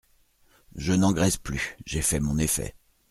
[0.75, 1.77] Je n’engraisse plus…
[1.85, 2.73] j’ai fait mon effet.